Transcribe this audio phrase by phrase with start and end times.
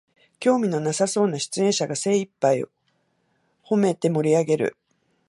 [0.39, 2.63] 興味のなさそうな出演者が精いっぱい
[3.61, 4.75] ほめて盛りあげる